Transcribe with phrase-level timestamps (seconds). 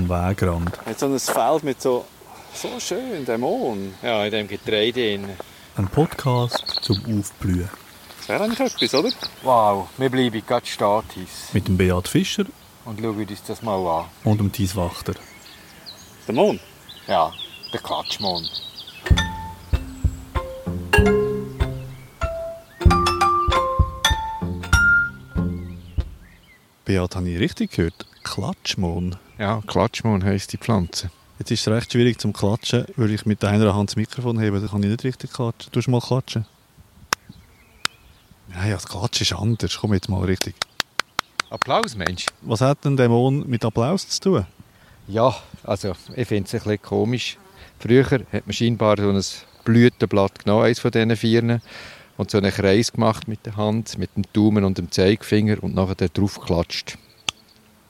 [0.00, 0.78] Am Wegrand.
[0.86, 2.06] Jetzt so ein Feld mit so,
[2.54, 3.94] so schön, Dämonen.
[4.02, 5.28] Ja, in dem Getreide drin.
[5.76, 7.68] Ein Podcast zum Aufblühen.
[8.16, 9.10] Das wäre eigentlich etwas, oder?
[9.42, 12.46] Wow, wir bleiben gerade Statis Mit dem Beat Fischer
[12.86, 14.06] und schauen uns das mal an.
[14.24, 15.12] und dem Thies Wachter.
[16.26, 16.60] Der Mond.
[17.06, 17.30] Ja,
[17.70, 18.50] der Klatschmond.
[26.90, 28.04] Beat, habe ich richtig gehört?
[28.24, 29.14] Klatschmon.
[29.38, 31.08] Ja, Klatschmond heisst die Pflanze.
[31.38, 34.58] Jetzt ist es recht schwierig zum Klatschen, weil ich mit einer Hand das Mikrofon hebe.
[34.58, 35.70] Da kann ich nicht richtig klatschen.
[35.70, 36.46] Du mal klatschen.
[38.48, 39.78] Nein, das Klatschen ist anders.
[39.80, 40.56] Komm jetzt mal richtig.
[41.48, 42.26] Applaus, Mensch.
[42.42, 44.46] Was hat denn Dämon mit Applaus zu tun?
[45.06, 47.38] Ja, also ich finde es ein bisschen komisch.
[47.78, 49.22] Früher hat man scheinbar so ein
[49.64, 51.62] Blütenblatt genommen, eines von diesen Vieren,
[52.20, 55.74] und so einen Kreis gemacht mit der Hand, mit dem Daumen und dem Zeigefinger und
[55.74, 56.98] nachher drauf geklatscht.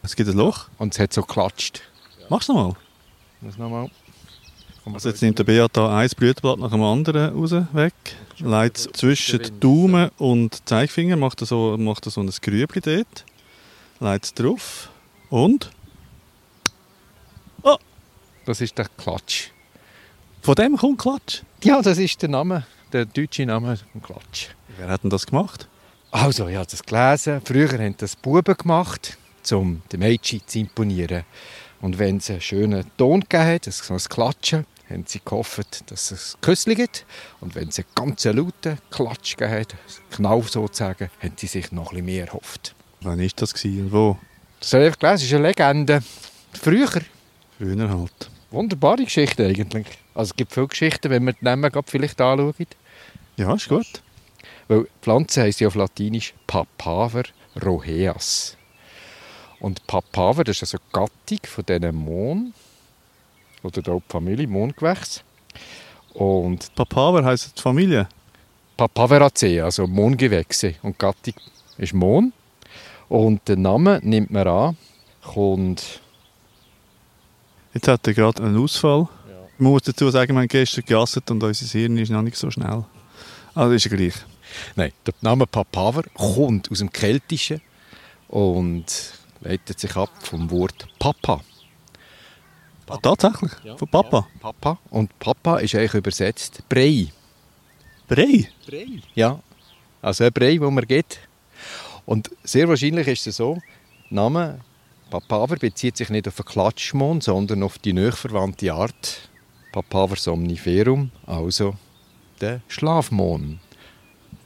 [0.05, 0.69] Es gibt ein Loch.
[0.79, 1.83] Und es hat so geklatscht.
[2.29, 2.77] Mach's nochmal.
[3.41, 3.91] Muss nochmal.
[4.93, 7.93] Also jetzt nimmt der Beat da ein Blütenblatt nach dem anderen raus, weg,
[8.39, 12.81] legt es zwischen den Daumen und Zeigefinger, macht er so, macht er so ein Grübli
[12.81, 13.25] dort,
[14.01, 14.91] legt es drauf
[15.29, 15.71] und
[18.47, 19.51] Das ist der Klatsch.
[20.41, 21.43] von dem kommt Klatsch.
[21.63, 24.49] Ja, das ist der Name, der deutsche Name Klatsch.
[24.77, 25.69] Wer hat denn das gemacht?
[26.11, 27.41] Also, ich habe das gelesen.
[27.45, 29.17] Früher haben das Buben gemacht,
[29.53, 31.25] um den Mädchen zu imponieren.
[31.81, 36.11] Und wenn es einen schönen Ton gegeben hat, so ein Klatschen, haben sie gehofft, dass
[36.11, 37.07] es Küssli gibt.
[37.41, 39.77] Und wenn es einen ganz lauten Klatsch gegeben hat,
[40.11, 42.75] Knauf sozusagen, haben sie sich noch ein bisschen mehr erhofft.
[43.03, 44.19] Wann ist das und wo?
[44.59, 46.03] Das habe ich gelesen, das ist eine Legende.
[46.53, 47.01] Früher.
[47.57, 48.31] Früher halt.
[48.51, 49.87] Wunderbare Geschichte eigentlich.
[50.15, 52.55] Also es gibt viele Geschichten, wenn wir die Namen vielleicht anschauen.
[53.37, 54.03] Ja, ist gut.
[54.69, 57.25] Weil Pflanze heisst ja auf Latinisch Papaver
[57.65, 58.57] roheas.
[59.61, 62.55] Und Papaver, das ist also die Gattung von diesen Mohn
[63.63, 65.23] oder auch die Familie Mohngewächs.
[66.15, 68.09] Und Papaver heisst die Familie.
[68.77, 70.75] Papaveracea, also Mohngewächse.
[70.83, 71.35] Und die Gattung
[71.79, 72.33] ist Mohn.
[73.09, 74.77] Und der Name nimmt man an,
[75.23, 76.01] kommt
[77.73, 79.09] Jetzt hat er gerade einen Ausfall.
[79.59, 82.51] Man muss dazu sagen, wir haben gestern geasset und unser Hirn ist noch nicht so
[82.51, 82.85] schnell.
[83.55, 84.15] Also ist ja gleich.
[84.75, 87.61] Nein, der Name Papaver kommt aus dem Keltischen
[88.29, 88.87] und
[89.41, 91.43] leitet sich ab vom Wort Papa.
[92.89, 93.53] Ah, tatsächlich?
[93.77, 94.27] Von Papa?
[94.41, 94.79] Papa.
[94.91, 97.07] Und Papa ist eigentlich übersetzt Brei.
[98.09, 98.49] Brei?
[98.67, 99.01] Brei?
[99.15, 99.39] Ja.
[100.03, 101.21] Also ein Brei, den man geht.
[102.05, 103.59] Und sehr wahrscheinlich ist es so,
[104.09, 104.59] Name
[105.11, 109.29] Papaver bezieht sich nicht auf den Klatschmond, sondern auf die nächverwandte Art
[109.73, 111.75] Papaver somniferum, also
[112.41, 113.59] der Schlafmond.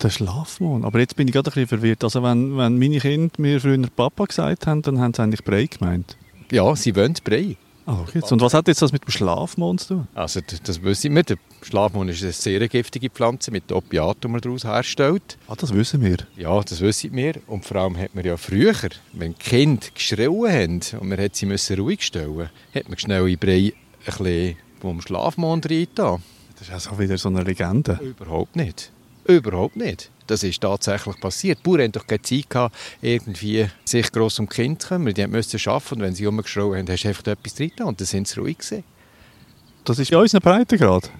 [0.02, 0.84] Der Schlafmond.
[0.84, 2.02] Aber jetzt bin ich gerade ein bisschen verwirrt.
[2.02, 5.66] Also wenn, wenn meine Kinder mir früher Papa gesagt haben, dann haben sie eigentlich Brei
[5.66, 6.16] gemeint.
[6.50, 7.56] Ja, sie wollen Brei.
[7.86, 8.22] Okay.
[8.30, 10.08] Und was hat jetzt das mit dem Schlafmond zu tun?
[10.14, 11.22] Also das, das wissen wir.
[11.22, 15.36] Der Schlafmond ist eine sehr giftige Pflanze mit Opiaten, die man daraus herstellt.
[15.48, 16.16] Ah, das wissen wir.
[16.36, 17.34] Ja, das wissen wir.
[17.46, 18.74] Und vor allem hat man ja früher,
[19.12, 23.38] wenn Kinder geschrien haben und man hat sie müssen ruhig stellen hat man schnell in
[23.38, 23.72] Brei ein
[24.04, 26.22] bisschen vom Schlafmond reingetan.
[26.54, 27.98] Das ist ja so wieder so eine Legende.
[28.02, 28.92] Überhaupt nicht.
[29.26, 30.10] Überhaupt nicht.
[30.26, 31.58] Das ist tatsächlich passiert.
[31.58, 35.14] Die Bauern hatten doch keine Zeit, gehabt, irgendwie sich gross um die Kinder zu kümmern.
[35.14, 38.06] Die mussten arbeiten und wenn sie rumgeschrien haben, hast du einfach etwas drin und dann
[38.06, 38.84] sind sie ruhig gewesen.
[39.84, 41.10] Das ist in unseren Breitengrad.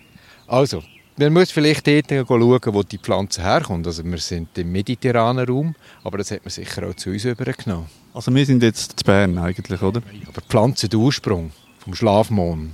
[0.47, 0.83] Also,
[1.17, 3.87] man muss vielleicht dort schauen, wo die Pflanze herkommt.
[3.87, 7.87] Also wir sind im mediterranen Raum, aber das hat man sicher auch zu uns übergenommen.
[8.13, 10.03] Also wir sind jetzt zu Bern eigentlich, oder?
[10.27, 12.73] Aber die Pflanze, der Ursprung vom Schlafmond.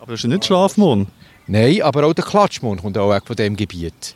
[0.00, 1.08] Aber das ist ja nicht Schlafmond.
[1.46, 4.14] Nein, aber auch der Klatschmond kommt auch von diesem Gebiet.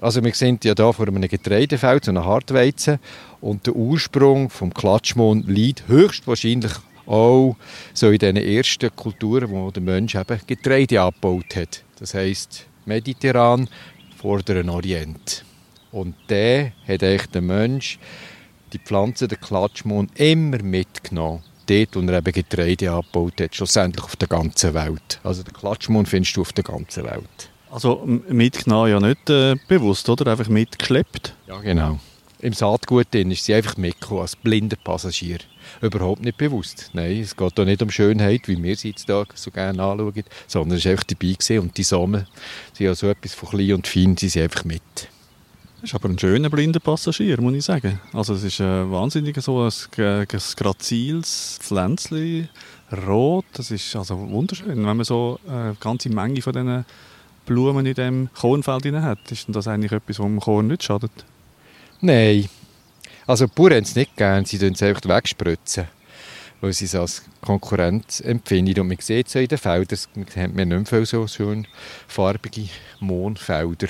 [0.00, 2.98] Also wir sind ja hier vor einem Getreidefeld, so einem Hartweizen.
[3.40, 6.72] Und der Ursprung vom Klatschmond liegt höchstwahrscheinlich
[7.06, 7.56] auch
[7.94, 11.82] so in den ersten Kulturen, wo der Mensch eben Getreide abgebaut hat.
[11.98, 13.68] Das heisst mediterran,
[14.16, 15.44] vorderen Orient.
[15.92, 17.98] Und der hat eigentlich der Mensch
[18.72, 21.42] die Pflanze, der Klatschmond, immer mitgenommen.
[21.66, 25.20] Dort, wo er eben Getreide abgebaut hat, schlussendlich auf der ganzen Welt.
[25.24, 27.50] Also den Klatschmond findest du auf der ganzen Welt.
[27.76, 30.30] Also mitgenommen ja nicht äh, bewusst, oder?
[30.30, 31.34] Einfach mitgeschleppt.
[31.46, 32.00] Ja, genau.
[32.40, 35.40] Im Saatgut drin ist sie einfach mitgekommen, als blinder Passagier.
[35.82, 36.88] Überhaupt nicht bewusst.
[36.94, 40.24] Nein, es geht hier nicht um Schönheit, wie wir sie jetzt da so gerne anschauen,
[40.46, 42.26] sondern es ist einfach dabei gewesen und die Samen
[42.72, 44.80] sind ja so etwas von klein und fein, sie sind einfach mit.
[45.82, 48.00] Das ist aber ein schöner blinder Passagier, muss ich sagen.
[48.14, 52.48] Also es ist äh, wahnsinnig so ein, ein graziles Pflänzchen,
[53.06, 53.44] rot.
[53.52, 54.68] Das ist also wunderschön.
[54.78, 56.86] Wenn man so eine ganze Menge von diesen
[57.46, 60.82] Blumen in diesem Kornfeld drin hat, ist denn das eigentlich etwas, was dem Korn nicht
[60.82, 61.24] schadet?
[62.00, 62.48] Nein.
[63.26, 65.86] Also die Bauern haben es nicht gern, sie es einfach wegspritzen.
[66.60, 68.80] weil sie es als Konkurrenz empfinden.
[68.80, 71.66] Und man sieht es ja in den Feldern, man hat nicht mehr so schön
[72.08, 72.68] farbige
[73.00, 73.88] Mohnfelder.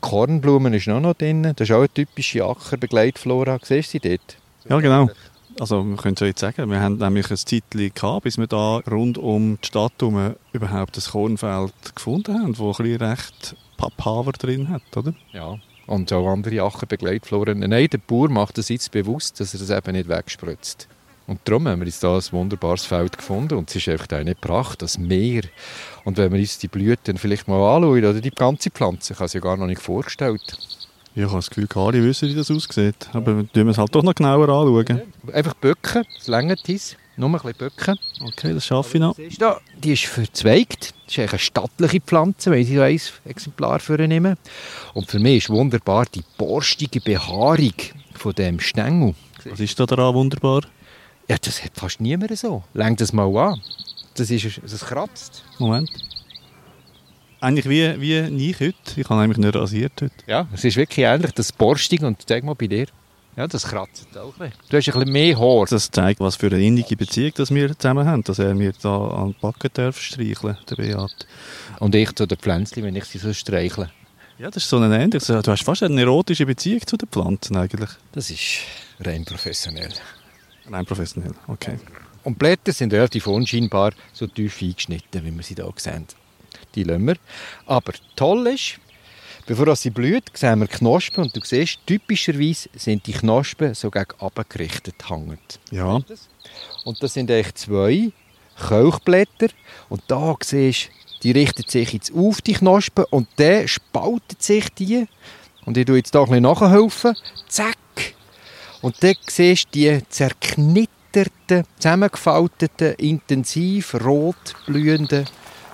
[0.00, 3.58] Kornblumen ist noch, noch drin, das ist auch eine typische Ackerbegleitflora.
[3.62, 4.36] Siehst du sie dort?
[4.68, 5.10] Ja, genau.
[5.58, 9.18] Also können es jetzt sagen, wir haben nämlich ein Zeitchen gehabt, bis wir da rund
[9.18, 14.96] um die Stadt herum überhaupt ein Kornfeld gefunden haben, das ein recht Papaver drin hat,
[14.96, 15.14] oder?
[15.32, 15.56] Ja.
[15.86, 17.58] Und auch andere Ackerbegleitfloren.
[17.58, 20.86] Nein, der Bauer macht es jetzt bewusst, dass er das eben nicht wegspritzt.
[21.26, 24.34] Und darum haben wir jetzt hier ein wunderbares Feld gefunden und es ist einfach eine
[24.34, 25.42] Pracht, das Meer.
[26.04, 29.26] Und wenn wir uns die Blüten vielleicht mal anschauen, oder die ganze Pflanze, ich habe
[29.26, 30.58] es ja gar noch nicht vorgestellt.
[31.14, 33.08] Ich habe das Gefühl, alle wissen, wie das aussieht.
[33.12, 35.02] Aber wir müssen es halt doch noch genauer anschauen.
[35.32, 36.96] Einfach bücken, das längert uns.
[37.16, 37.98] Nur ein bisschen bücken.
[38.24, 39.16] Okay, das schaffe ich noch.
[39.16, 40.94] Siehst du, die ist verzweigt.
[41.06, 44.38] Das ist eine stattliche Pflanze, wenn ich so ein Exemplar vornehme.
[44.94, 47.74] Und für mich ist wunderbar die borstige Behaarung
[48.14, 49.14] von dem Stängel.
[49.44, 50.62] Was ist da daran wunderbar?
[51.28, 52.62] Ja, das hat fast niemand so.
[52.72, 53.60] Läng das mal an.
[54.14, 55.44] Das, ist, das kratzt.
[55.58, 55.90] Moment.
[57.40, 58.74] Eigentlich wie, wie nie heute.
[58.96, 60.12] Ich habe nämlich nicht rasiert heute.
[60.26, 62.02] Ja, es ist wirklich ähnlich, das Borstig.
[62.02, 62.86] Und zeig mal bei dir.
[63.36, 64.68] Ja, das kratzt auch ein bisschen.
[64.68, 65.66] Du hast ein bisschen mehr Haar.
[65.66, 68.22] Das zeigt, was für eine innige Beziehung das wir zusammen haben.
[68.24, 71.26] Dass er mir da an die Backe darf streicheln, der Beat.
[71.78, 73.90] Und ich zu den Pflänzchen, wenn ich sie so streichle.
[74.38, 75.26] Ja, das ist so ein ähnliches.
[75.26, 77.90] Du hast fast eine erotische Beziehung zu den Pflanzen eigentlich.
[78.12, 78.60] Das ist
[79.00, 79.92] rein professionell.
[80.70, 81.78] Rein professionell, okay.
[82.22, 86.06] Und die Blätter sind relativ unscheinbar so tief eingeschnitten, wie wir sie hier sehen.
[86.74, 87.16] Die lassen wir.
[87.66, 88.78] Aber toll ist,
[89.46, 94.12] bevor sie blüht, sehen wir Knospen und du siehst, typischerweise sind die Knospen so gegen
[94.20, 95.60] oben gerichtet hangend.
[95.70, 96.00] Ja.
[96.84, 98.12] Und das sind eigentlich zwei
[98.68, 99.48] Kelchblätter
[99.88, 100.90] und da siehst du,
[101.22, 105.06] die richten sich jetzt auf die Knospen und dann spaltet sich die
[105.64, 107.16] und ich tue jetzt hier ein bisschen nachhelfen.
[107.48, 107.76] Zack!
[108.82, 115.26] Und dann siehst du die zerknitterten, zusammengefalteten, intensiv rot blühenden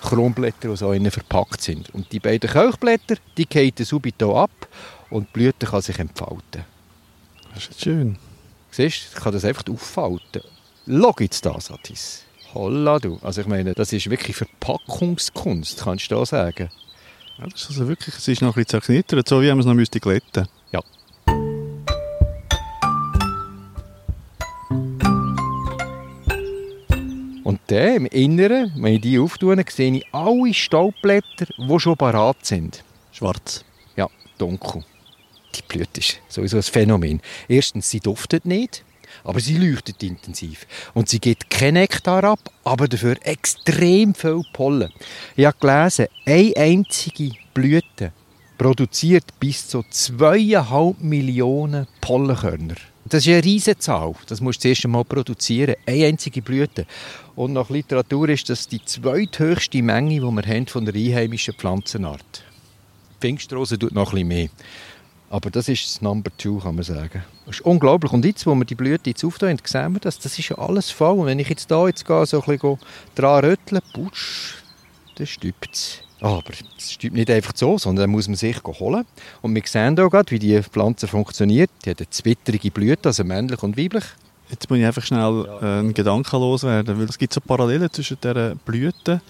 [0.06, 1.90] Kronblätter, die so innen verpackt sind.
[1.90, 4.68] Und die beiden Kelchblätter, die fallen subito ab
[5.10, 6.64] und die Blüte kann sich entfalten.
[7.54, 8.16] Das ist schön.
[8.70, 10.42] Siehst du, ich kann das einfach auffalten.
[10.86, 12.22] Jetzt das, Atis.
[12.54, 13.18] Holla du.
[13.22, 16.70] Also ich meine, das ist wirklich Verpackungskunst, kannst du da sagen.
[17.38, 19.66] Ja, das ist also wirklich, es ist noch ein bisschen zerknittert, so wie man es
[19.66, 20.44] noch müsste glätten.
[20.44, 20.46] Ja.
[27.66, 32.84] Dann im Inneren, wenn ich die auftue, sehe ich alle Staubblätter, die schon parat sind.
[33.12, 33.64] Schwarz.
[33.96, 34.08] Ja,
[34.38, 34.84] dunkel.
[35.54, 37.20] Die Blüte ist sowieso ein Phänomen.
[37.48, 38.84] Erstens, sie duftet nicht,
[39.24, 40.66] aber sie leuchtet intensiv.
[40.94, 44.92] Und sie gibt keinen Nektar ab, aber dafür extrem viel Pollen.
[45.34, 48.12] Ich habe gelesen, eine einzige Blüte
[48.58, 52.76] produziert bis zu zweieinhalb Millionen Pollenkörner.
[53.08, 54.14] Das ist eine riesige Zahl.
[54.26, 55.76] Das musst du zuerst einmal produzieren.
[55.86, 56.86] Eine einzige Blüte.
[57.36, 62.42] Und nach Literatur ist das die zweithöchste Menge, die wir haben von der einheimischen Pflanzenart.
[63.20, 64.48] Pfingstrose tut noch bisschen mehr.
[65.30, 67.22] Aber das ist das Number Two, kann man sagen.
[67.46, 68.12] Das ist unglaublich.
[68.12, 70.18] Und jetzt, wo wir die Blüte jetzt auftun, sehen wir das.
[70.18, 71.18] Das ist ja alles voll.
[71.18, 72.78] Und wenn ich jetzt da jetzt gehe, so ein bisschen
[73.14, 74.54] dran rüttle, putsch,
[75.16, 76.05] dann stübt es.
[76.20, 76.42] Aber
[76.78, 79.04] es stimmt nicht einfach so, sondern muss man sich holen.
[79.42, 81.70] Und wir sehen hier gerade, wie die Pflanze funktioniert.
[81.84, 84.04] Die hat eine zwitterige Blüte, also männlich und weiblich.
[84.48, 88.16] Jetzt muss ich einfach schnell äh, einen Gedanken loswerden, weil es gibt so Parallelen zwischen
[88.22, 89.20] dieser Blüte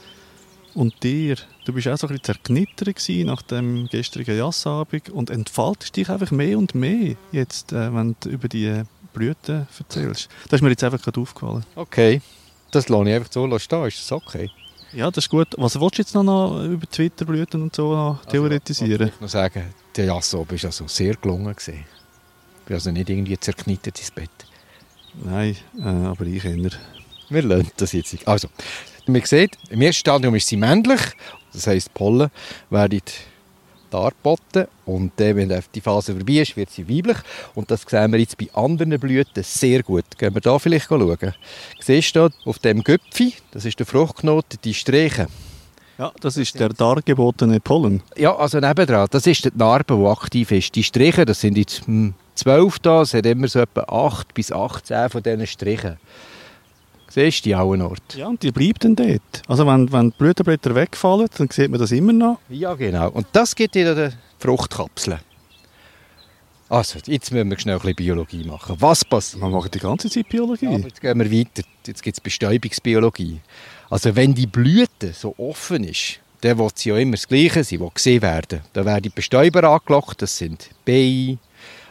[0.74, 1.36] und dir.
[1.64, 6.30] Du bist auch so ein bisschen zerknittert nach dem gestrigen Jassabend und entfaltest dich einfach
[6.30, 8.82] mehr und mehr jetzt, äh, wenn du über die
[9.14, 10.28] Blüte erzählst.
[10.48, 11.64] Das ist mir jetzt einfach gerade aufgefallen.
[11.74, 12.20] Okay,
[12.70, 13.86] das lasse ich einfach so stehen.
[13.86, 14.50] Ist das okay?
[14.92, 15.48] Ja, das ist gut.
[15.56, 19.02] Was willst du jetzt noch, noch über Twitter-Blüten und so noch theoretisieren?
[19.02, 21.54] Also, ich noch sagen, der Jasso war also sehr gelungen.
[21.54, 21.84] Gewesen.
[22.60, 24.30] Ich bin also nicht irgendwie zerknittert ins Bett.
[25.24, 26.76] Nein, äh, aber ich erinnere.
[27.28, 28.26] Wir lernen das jetzt.
[28.26, 28.48] Also,
[29.06, 31.00] man sieht, im ersten Stadium ist sie männlich,
[31.52, 32.30] das heisst, Pollen
[32.70, 33.00] werden
[33.90, 37.18] dargeboten und dann, wenn die Phase vorbei ist, wird sie weiblich
[37.54, 40.04] und das sehen wir jetzt bei anderen Blüten sehr gut.
[40.18, 41.34] Gehen wir da vielleicht schauen.
[41.80, 45.26] Siehst du auf dem Göpfi, das ist der Fruchtknoten, die Striche.
[45.98, 48.02] Ja, das ist der dargebotene Pollen.
[48.16, 50.74] Ja, also nebendran, das ist die Narbe, die aktiv ist.
[50.74, 54.52] Die Striche, das sind jetzt hm, zwölf da, es hat immer so etwa acht bis
[54.52, 55.96] 18 von diesen Strichen.
[57.16, 58.14] Siehst du die auch Ort?
[58.14, 59.42] Ja, und die bleibt dann dort.
[59.48, 62.40] Also wenn, wenn die Blütenblätter wegfallen, dann sieht man das immer noch.
[62.50, 63.08] Ja, genau.
[63.08, 65.20] Und das gibt dir die Fruchtkapseln.
[66.68, 68.76] Also, jetzt müssen wir schnell ein bisschen Biologie machen.
[68.80, 69.40] Was passiert?
[69.40, 70.66] Wir machen die ganze Zeit Biologie.
[70.66, 71.66] Ja, jetzt gehen wir weiter.
[71.86, 73.40] Jetzt gibt es Bestäubungsbiologie.
[73.88, 77.80] Also wenn die Blüte so offen ist, dann will sie ja immer das Gleiche, sie
[77.80, 78.60] will gesehen werden.
[78.74, 81.38] Da werden die Bestäuber angelockt, das sind Bienen,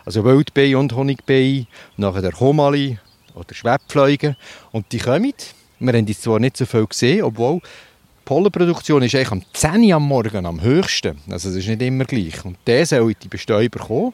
[0.05, 1.65] also Wildbienen und Honigbienen,
[1.97, 2.99] nachher der Homali,
[3.35, 4.35] oder Schwebfliegen.
[4.71, 5.33] Und die kommen.
[5.79, 9.83] Wir haben jetzt zwar nicht so viel gesehen, obwohl die Pollenproduktion ist eigentlich am 10
[9.83, 11.19] Uhr am Morgen am höchsten.
[11.29, 12.43] Also das ist nicht immer gleich.
[12.43, 14.13] Und der soll die Bestäuber kommen.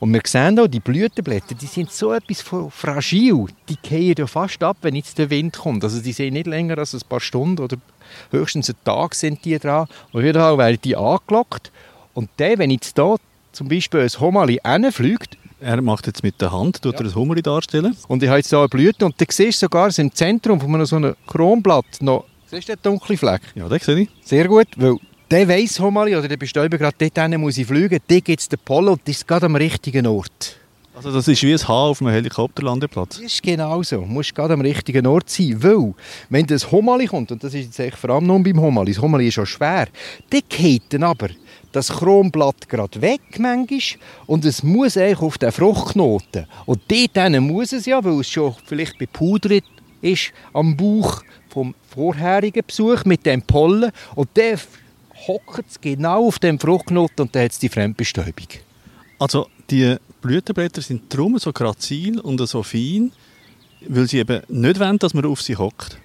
[0.00, 3.46] Und wir sehen auch, die Blütenblätter, die sind so etwas fragil.
[3.68, 5.84] Die gehen ja fast ab, wenn jetzt der Wind kommt.
[5.84, 7.76] Also die sind nicht länger als ein paar Stunden oder
[8.32, 9.86] höchstens einen Tag sind die dran.
[10.10, 11.70] Und wieder werden die angelockt.
[12.14, 13.16] Und der, wenn jetzt da
[13.52, 14.60] zum Beispiel ein Homali
[14.90, 17.00] fliegt, er macht jetzt mit der Hand, tut ja.
[17.00, 17.96] er ein Hummerli darstellen.
[18.08, 20.96] Und ich habe jetzt hier eine Blüte und du siehst sogar im Zentrum von so
[20.96, 23.42] einem Kronblatt noch, siehst du den dunklen Fleck?
[23.54, 24.08] Ja, den sehe ich.
[24.24, 24.96] Sehr gut, weil
[25.30, 28.58] der weiss Homali oder der Bestäuber gerade dort muss ich fliegen, dort gibt es den
[28.64, 30.56] Pollen und das ist gerade am richtigen Ort.
[30.94, 33.16] Also das ist wie ein Haar auf einem Helikopterlandeplatz?
[33.16, 33.96] Das ist genau so.
[33.96, 35.94] Du musst gerade am richtigen Ort sein, weil
[36.28, 39.28] wenn das Homali kommt, und das ist jetzt vor allem nur beim Homali, das Homali
[39.28, 39.88] ist schon schwer,
[40.28, 41.28] dann geht dann aber
[41.72, 43.80] das Kronblatt gerade weg manchmal,
[44.26, 46.46] und es muss eigentlich auf den Fruchtknoten.
[46.66, 49.64] Und dort muss es ja, weil es schon vielleicht bepudert
[50.02, 54.58] ist am Bauch vom vorherigen Besuch mit dem Pollen und der
[55.26, 58.48] hockt es genau auf dem Fruchtknoten und dann hat es die Fremdbestäubung.
[59.18, 63.10] Also die Blütenblätter sind darum so grazil und so fein,
[63.88, 65.98] weil sie eben nicht wollen, dass man auf sie hockt.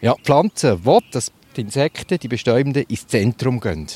[0.00, 3.86] Ja, die Pflanzen wollen, dass die Insekten, die Bestäubenden, ins Zentrum gehen.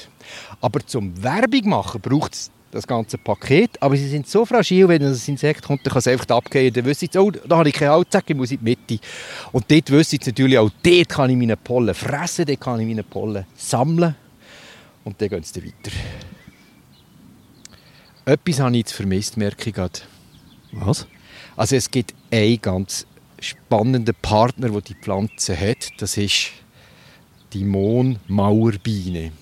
[0.61, 3.71] Aber zum Werbung machen braucht es das ganze Paket.
[3.83, 6.73] Aber sie sind so fragil, wenn das Insekt kommt, dann kann es einfach abgehen.
[6.73, 8.99] Dann wüsste ich, oh, da habe ich keine Haut, ich muss in die Mitte.
[9.51, 12.87] Und dort wüsste ich natürlich auch, dort kann ich meine Pollen fressen, dort kann ich
[12.87, 14.15] meine Pollen sammeln.
[15.05, 15.91] Und dann gehen sie weiter.
[18.25, 20.01] Etwas habe ich jetzt vermisst, merke ich gerade.
[20.73, 21.07] Was?
[21.57, 23.07] Also es gibt einen ganz
[23.41, 25.91] spannenden Partner, der die Pflanze hat.
[25.99, 26.51] Das ist
[27.53, 29.33] die Mohnmauerbiene.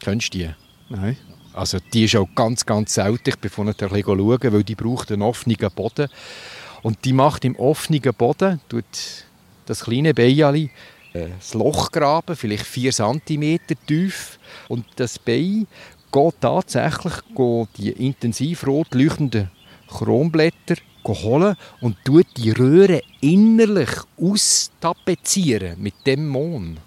[0.00, 0.50] Kennst du die?
[0.88, 1.16] Nein.
[1.52, 3.28] Also die ist auch ganz, ganz selten.
[3.28, 6.08] Ich bin vorhin ein bisschen schauen, weil die braucht einen offenen Boden.
[6.82, 8.84] Und die macht im offenen Boden, tut
[9.66, 10.70] das kleine Beijali
[11.12, 14.38] äh, das Loch graben, vielleicht 4 cm tief.
[14.68, 15.66] Und das Bein
[16.12, 19.50] geht tatsächlich geht die intensiv rot leuchtenden
[19.88, 23.90] Kronblätter holen und tut die Röhre innerlich
[24.20, 26.78] austapezieren mit dem Mohn.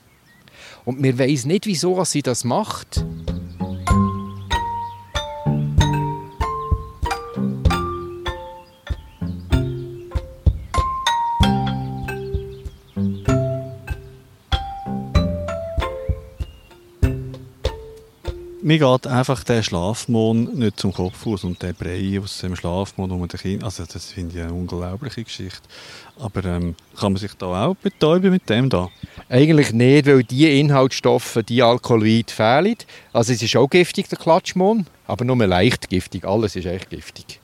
[0.86, 3.03] Und wir wissen nicht, wieso sie das macht.
[18.66, 23.12] Mir geht einfach der Schlafmond nicht zum Kopf aus und der Brei aus dem Schlafmond
[23.12, 23.64] um den Kind.
[23.64, 25.62] Also das finde ich eine unglaubliche Geschichte.
[26.18, 28.90] Aber ähm, kann man sich da auch betäuben mit dem da?
[29.30, 32.78] Eigentlich nicht, weil die Inhaltsstoffe, die Alkoholoid fehlen.
[33.14, 36.26] Also es ist auch giftig, der Klatschmond, aber nur leicht giftig.
[36.26, 37.40] Alles ist echt giftig.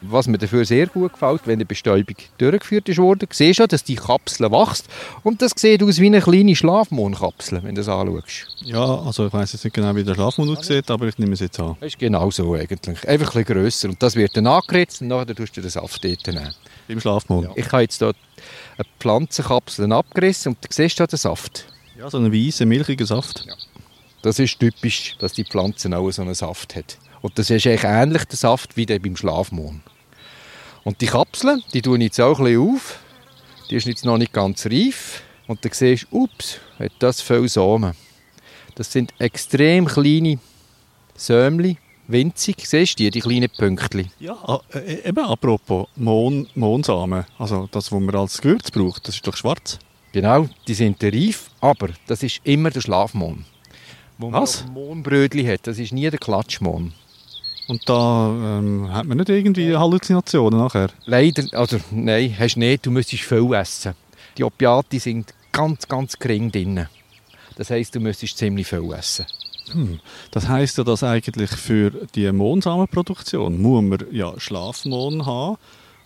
[0.00, 3.84] Was mir dafür sehr gut gefällt, wenn die Bestäubung durchgeführt ist worden, siehst du, dass
[3.84, 4.86] die Kapsel wächst
[5.22, 8.46] und das sieht aus wie eine kleine Schlafmondkapsel, wenn du das anschaust.
[8.62, 11.40] Ja, also ich weiß jetzt nicht genau, wie der Schlafmond aussieht, aber ich nehme es
[11.40, 11.76] jetzt an.
[11.80, 13.08] Das ist genau so eigentlich.
[13.08, 16.04] Einfach ein bisschen grösser und das wird dann angeritzt und dann tust du den Saft
[16.04, 16.54] dort nehmen.
[16.88, 17.44] Im Schlafmond?
[17.44, 17.52] Ja.
[17.56, 18.12] Ich habe jetzt hier
[18.76, 21.66] eine Pflanzenkapsel abgerissen und du siehst da den Saft.
[21.98, 23.44] Ja, so einen weißen, milchigen Saft.
[23.46, 23.54] Ja.
[24.22, 26.98] Das ist typisch, dass die Pflanze auch so einen Saft hat.
[27.24, 29.80] Und das ist eigentlich ähnlich der Saft wie der beim Schlafmond.
[30.84, 32.98] Und die Kapsel, die ich jetzt auch ein bisschen auf.
[33.70, 35.22] Die ist jetzt noch nicht ganz reif.
[35.46, 37.94] Und dann siehst du, ups, hat das viel Samen.
[38.74, 40.38] Das sind extrem kleine
[41.16, 41.78] Sämli,
[42.08, 42.66] winzig.
[42.66, 44.10] Siehst du die, die kleinen Pünktchen?
[44.20, 47.24] Ja, ah, äh, eben apropos Mohn, Mohnsamen.
[47.38, 49.78] Also das, was man als Gewürz braucht, das ist doch schwarz.
[50.12, 53.46] Genau, die sind reif, aber das ist immer der Schlafmohn.
[54.18, 54.64] Wo Was?
[54.64, 56.92] man Mohnbrötchen hat, das ist nie der Klatschmohn.
[57.66, 60.88] Und da ähm, hat man nicht irgendwie Halluzinationen nachher?
[61.06, 62.84] Leider, also nein, hast nicht.
[62.84, 63.94] Du müsstest viel essen.
[64.36, 66.86] Die Opiate sind ganz, ganz gering drin.
[67.56, 69.26] Das heisst, du müsstest ziemlich viel essen.
[69.70, 70.00] Hm.
[70.30, 75.56] Das heisst ja, dass eigentlich für die Mohnsamenproduktion muss man ja Schlafmohn haben,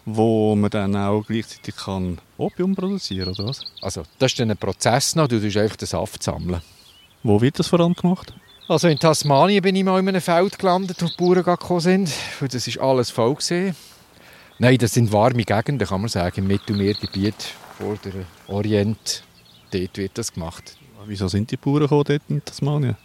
[0.05, 3.65] wo man dann auch gleichzeitig kann Opium produzieren oder was?
[3.83, 6.63] Also das ist dann ein Prozess noch, du tust einfach den Saft sammeln.
[7.25, 8.33] Wo wird das vor allem gemacht?
[8.69, 12.13] Also in Tasmanien bin ich mal in einem Feld gelandet, wo die Bauern gekommen sind.
[12.39, 13.35] Das ist alles voll.
[14.59, 19.23] Nein, das sind warme Gegenden, kann man sagen, im Mittelmeergebiet vor der Orient.
[19.71, 20.77] Dort wird das gemacht.
[21.07, 22.97] Wieso sind die Bauern dort in Tasmanien?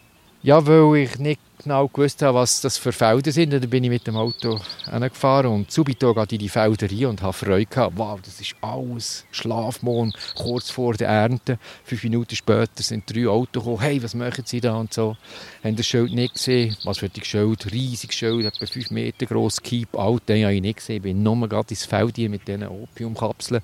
[0.45, 3.53] Ja, weil ich nicht genau gewusst habe, was das für Felder sind.
[3.53, 4.59] dann bin ich mit dem Auto
[4.91, 7.97] gefahren und subito ging in die Felder rein und habe Freude gehabt.
[7.97, 11.57] Wow, das ist alles Schlafmond, kurz vor der Ernte.
[11.85, 13.79] Fünf Minuten später sind drei Autos gekommen.
[13.79, 14.75] Hey, was machen Sie da?
[14.75, 15.15] Und so.
[15.63, 16.75] Haben das Schild nicht gesehen.
[16.83, 17.71] Was für ein Schild?
[17.71, 20.27] Riesiges Schild, etwa fünf Meter groß, Keep Out.
[20.27, 20.97] Den habe ich nicht gesehen.
[20.97, 23.61] Ich bin nur gerade ins Feld hier mit diesen Opiumkapseln.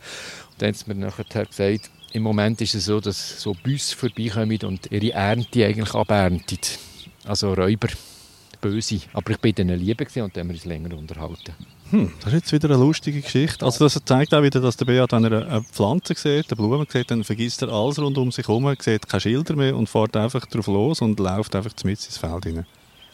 [0.51, 4.59] Und dann hat mir nachher gesagt, im Moment ist es so, dass so Busse vorbeikommen
[4.63, 6.59] und ihre Ernte eigentlich abernten.
[7.25, 7.89] Also Räuber,
[8.61, 9.01] böse.
[9.13, 11.53] Aber ich war ihnen lieb und dann haben wir uns länger unterhalten.
[11.91, 13.65] Hm, das ist jetzt wieder eine lustige Geschichte.
[13.65, 16.85] Also das zeigt auch wieder, dass der Beat, wenn er eine Pflanze sieht, eine Blume
[16.87, 20.15] sieht, dann vergisst er alles rund um sich herum, sieht keine Schilder mehr und fährt
[20.15, 22.65] einfach drauf los und läuft einfach mit ins Feld hinein.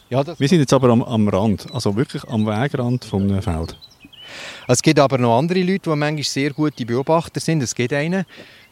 [0.10, 3.78] Ja, Wir sind jetzt aber am, am Rand, also wirklich am Wegrand vom Feld.
[4.68, 7.62] Es gibt aber noch andere Leute, die manchmal sehr gute Beobachter sind.
[7.64, 8.26] Es gibt einen,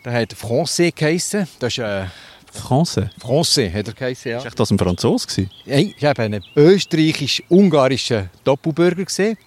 [0.03, 1.47] der hat Francais geheissen.
[1.59, 2.11] Das ist ein
[2.53, 3.09] Français?
[3.19, 4.43] Français hat er geheißen, ja.
[4.43, 5.47] War das ein Franzose?
[5.65, 9.37] Nein, ich habe einen österreichisch-ungarischen Doppelbürger gesehen.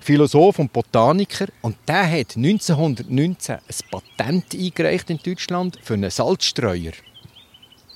[0.00, 1.46] Philosoph und Botaniker.
[1.60, 3.60] Und der hat 1919 ein
[3.90, 6.92] Patent eingereicht in Deutschland für einen Salzstreuer.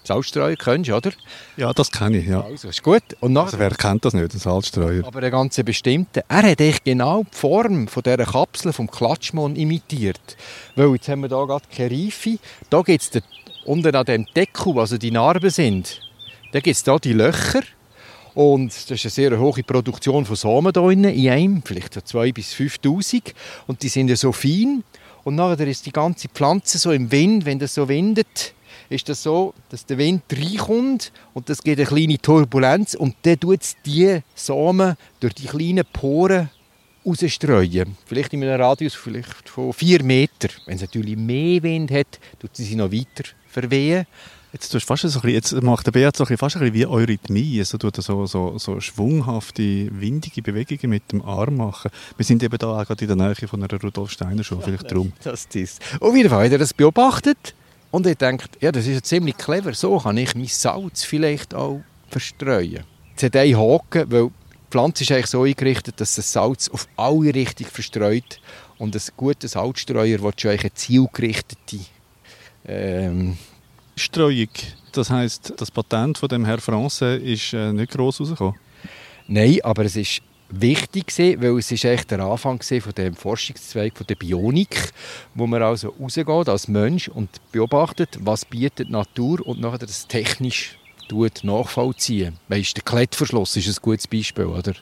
[0.04, 1.12] Salzstreuer kennst du, oder?
[1.56, 2.42] Ja, das kenne ich, ja.
[2.42, 3.02] Also, ist gut.
[3.21, 5.06] Und nachher, also, wer kennt das nicht, ein Salzstreuer?
[5.06, 6.23] Aber einen ganz bestimmten.
[6.28, 10.37] Er hat eigentlich genau die Form von dieser Kapsel vom Klatschmon imitiert.
[10.75, 12.38] Weil jetzt haben wir hier gerade keine Reife.
[12.71, 13.23] Da gibt es den
[13.64, 16.00] unten an dem Deckel, also die Narben sind,
[16.52, 17.62] da gibt es da die Löcher.
[18.35, 22.32] Und das ist eine sehr hohe Produktion von Samen hier in einem, vielleicht so 2'000
[22.32, 23.35] bis 5'000.
[23.66, 24.85] Und die sind ja so fein.
[25.25, 28.54] Und nachher ist die ganze Pflanze so im Wind, wenn das so windet,
[28.88, 33.38] ist das so, dass der Wind reinkommt und das gibt eine kleine Turbulenz und dann
[33.38, 36.50] tut es die Samen durch die kleinen Poren
[37.05, 37.97] rausstreuen.
[38.07, 40.49] Vielleicht in einem Radius vielleicht von 4 Meter.
[40.67, 44.07] Wenn es natürlich mehr Wind hat, tut sie sich noch weiter verwehen.
[44.52, 46.75] Jetzt, tust fast so ein bisschen, jetzt macht der Beat so ein fast ein bisschen
[46.75, 47.59] wie Eurythmie.
[47.59, 51.91] Also tut er so, so, so schwunghafte, windige Bewegungen mit dem Arm machen.
[52.19, 54.93] Wir sind eben da auch gerade in der Nähe von einer Rudolf Steiner Schule, vielleicht
[54.93, 55.12] drum.
[55.25, 55.81] Das ist.
[56.00, 57.55] Auf jeden Fall hat er das beobachtet
[57.92, 59.75] und er denkt, ja, das ist ja ziemlich clever.
[59.75, 62.84] So kann ich mein Salz vielleicht auch verstreuen.
[63.10, 66.88] Jetzt hat einen Haken, weil die Pflanze ist eigentlich so eingerichtet, dass das Salz auf
[66.97, 68.40] alle Richtungen verstreut.
[68.78, 71.80] Und ein guter Salzstreuer will schon eine zielgerichtete
[72.67, 73.36] ähm,
[73.95, 74.49] Streuung.
[74.93, 78.58] Das heißt, das Patent von dem Herr France ist äh, nicht groß rausgekommen.
[79.28, 84.06] Nein, aber es ist wichtig weil es ist echt der Anfang von dem Forschungszweig von
[84.06, 84.93] der Bionik,
[85.34, 90.06] wo man also rausgeht als Mensch und beobachtet, was bietet die Natur und nachher das
[90.06, 92.38] technisch tut nachvollziehen.
[92.49, 94.73] Weißt, der Klettverschluss ist ein gutes Beispiel, oder?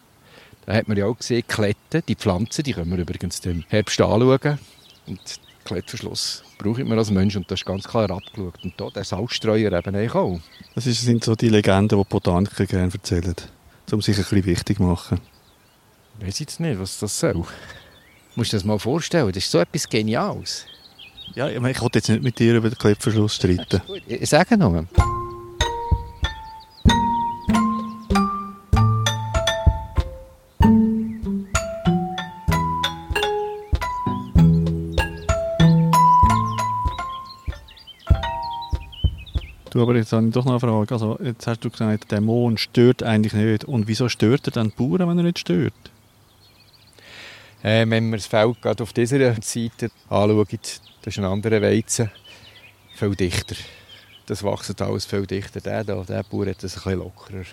[0.67, 4.01] Da hat man ja auch gesehen, Kletten, die Pflanzen, die können wir übrigens im Herbst
[4.01, 4.59] anschauen.
[5.07, 5.21] Und
[5.65, 8.63] Klettverschluss braucht man als Mensch und das ist ganz klar abgeschaut.
[8.63, 10.41] Und da der Salzstreuer eben auch.
[10.75, 13.35] Das sind so die Legenden, die Botaniker gerne erzählen,
[13.91, 15.21] um sich ein bisschen wichtig zu machen.
[16.21, 17.33] Ich weiß jetzt nicht, was das soll.
[17.33, 17.47] Du
[18.37, 20.67] musst dir das mal vorstellen, das ist so etwas Geniales.
[21.35, 23.81] Ja, ich, meine, ich wollte jetzt nicht mit dir über den Klettverschluss streiten.
[24.07, 24.87] Ich sage nur.
[39.71, 40.93] Du, aber jetzt habe ich doch noch eine Frage.
[40.93, 43.65] Also, jetzt hast du gesagt, der Mond stört eigentlich nicht.
[43.65, 45.90] Und wieso stört er dann die Bauern, wenn er nicht stört?
[47.63, 52.11] Äh, wenn man das Feld gerade auf dieser Seite anschaut, das ist ein anderer Weizen,
[52.95, 53.57] viel dichter.
[54.27, 55.61] Das wächst alles viel dichter.
[55.61, 57.45] Der, da, der Bauer hat das ein bisschen lockerer.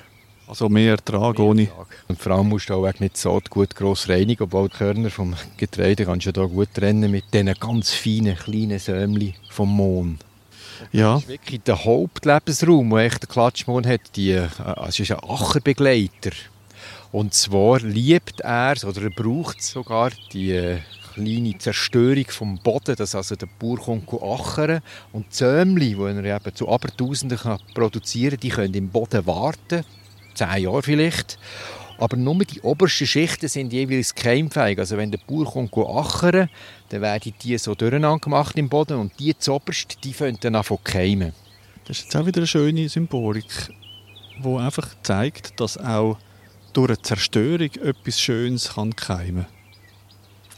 [0.47, 1.63] Also mehr Ertrag ohne...
[1.63, 1.87] Ertrag.
[2.07, 5.35] Und vor allem musst du auch nicht so gut gross reinigen, obwohl die Körner vom
[5.57, 10.23] Getreide kannst du da gut trennen mit diesen ganz feinen, kleinen Sämli vom Mond.
[10.91, 11.15] Ja.
[11.15, 14.15] Das ist wirklich der Hauptlebensraum, den der Klatschmohn hat.
[14.15, 14.47] Die, äh,
[14.87, 16.31] es ist ein Ackerbegleiter.
[17.17, 20.77] Und zwar liebt er oder er braucht sogar die äh,
[21.15, 24.81] kleine Zerstörung vom Boden, dass also der Bauer kommt achern
[25.13, 27.39] und die Zömli, die er eben zu Abertausenden
[27.73, 29.83] produzieren kann, können im Boden warten,
[30.35, 31.39] zehn Jahre vielleicht.
[31.97, 34.77] Aber nur die obersten Schichten sind jeweils keimfähig.
[34.77, 36.51] Also wenn der Bauer kommt achern,
[36.89, 40.63] dann werden die so durcheinander gemacht im Boden und die zoberst, die fangen dann an
[40.63, 41.33] zu keimen.
[41.85, 43.73] Das ist jetzt auch wieder eine schöne Symbolik,
[44.37, 46.19] die einfach zeigt, dass auch
[46.73, 49.57] durch eine Zerstörung etwas Schönes kann keimen kann.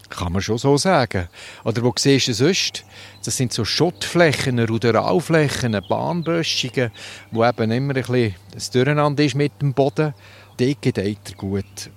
[0.09, 1.29] Kann man schon so sagen.
[1.63, 2.83] Oder wo siehst du sonst?
[3.23, 6.91] Das sind so Schottflächen, Ruderalflächen, Bahnböschungen,
[7.31, 10.13] wo eben immer ein bisschen das Durcheinander ist mit dem Boden.
[10.57, 11.91] Dort geht er gut.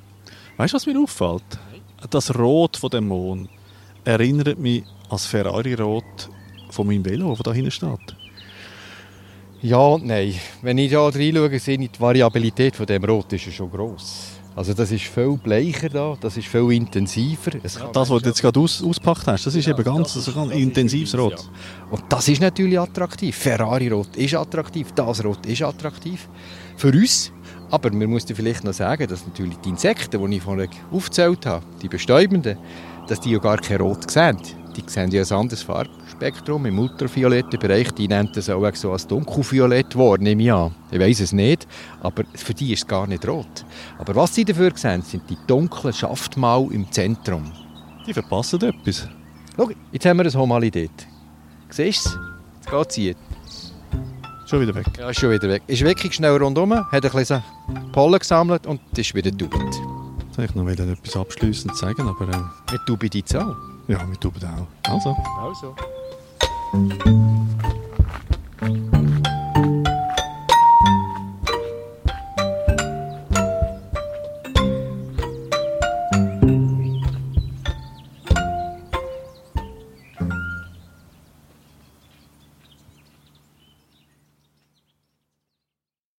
[0.56, 1.58] Weißt du, was mir auffällt?
[2.10, 3.48] Das Rot von dem Mond
[4.04, 6.28] erinnert mich an das Ferrari-Rot
[6.70, 8.21] von meinem Velo, das da hinten steht.
[9.62, 10.34] Ja und nein.
[10.60, 14.28] Wenn ich hier reinschaue, sehe ich die Variabilität von dem Rot ist ja schon gross.
[14.54, 17.52] Also das ist viel bleicher da, das ist viel intensiver.
[17.62, 20.28] Es kann- Das, was du jetzt gerade aus, ausgepackt hast, das ist eben ganz, das
[20.28, 21.48] ist- ganz das intensives intensiv, Rot.
[21.90, 23.34] Und das ist natürlich attraktiv.
[23.34, 26.28] Ferrari-Rot ist attraktiv, das Rot ist attraktiv.
[26.76, 27.32] Für uns.
[27.70, 31.46] Aber man muss dir vielleicht noch sagen, dass natürlich die Insekten, die ich vorhin aufgezählt
[31.46, 32.58] habe, die Bestäubenden,
[33.08, 34.36] dass die ja gar kein Rot sehen.
[34.76, 37.90] Die sehen ja ein anderes Farbspektrum im ultravioletten Bereich.
[37.92, 40.74] Die nennen das auch so als dunkelviolett wahr, nehme ich an.
[40.90, 41.66] Ich weiß es nicht,
[42.00, 43.64] aber für die ist es gar nicht rot.
[43.98, 47.50] Aber was sie dafür sehen, sind die dunklen Schaftmal im Zentrum.
[48.06, 49.08] Die verpassen etwas.
[49.56, 51.06] Schau, jetzt haben wir ein Homali dort.
[51.70, 52.18] Siehst du es?
[52.60, 53.16] Jetzt geht sie.
[54.46, 54.86] Schon wieder weg.
[54.98, 55.62] Ja, ist schon wieder weg.
[55.66, 57.42] Ist wirklich schnell rundherum, hat ein bisschen
[57.92, 59.30] Pollen gesammelt und ist wieder
[60.42, 63.54] wollte ich noch etwas abschliessend sagen, aber äh, Mit Tubi die Zahl.
[63.88, 64.90] Ja, wir tun auch.
[64.90, 65.16] Also.
[65.40, 65.74] Also.